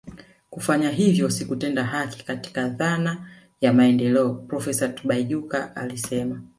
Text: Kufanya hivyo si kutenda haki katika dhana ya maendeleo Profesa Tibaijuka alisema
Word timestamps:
Kufanya 0.49 0.89
hivyo 0.89 1.29
si 1.29 1.45
kutenda 1.45 1.83
haki 1.83 2.25
katika 2.25 2.67
dhana 2.69 3.27
ya 3.61 3.73
maendeleo 3.73 4.33
Profesa 4.33 4.89
Tibaijuka 4.89 5.75
alisema 5.75 6.41